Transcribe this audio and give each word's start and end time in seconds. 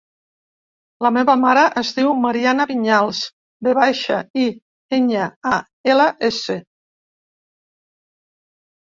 La 1.05 1.09
meva 1.17 1.33
mare 1.41 1.65
es 1.81 1.91
diu 1.97 2.13
Mariana 2.21 2.65
Viñals: 2.71 3.19
ve 3.67 3.73
baixa, 3.81 4.17
i, 4.45 4.47
enya, 4.99 5.27
a, 5.53 5.61
ela, 5.95 6.09
essa. 6.31 6.57